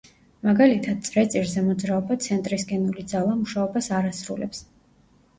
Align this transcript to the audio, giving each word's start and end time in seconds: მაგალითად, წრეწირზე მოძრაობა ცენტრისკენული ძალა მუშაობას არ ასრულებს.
მაგალითად, 0.45 1.01
წრეწირზე 1.09 1.61
მოძრაობა 1.65 2.17
ცენტრისკენული 2.27 3.05
ძალა 3.11 3.35
მუშაობას 3.43 3.91
არ 3.99 4.09
ასრულებს. 4.13 4.63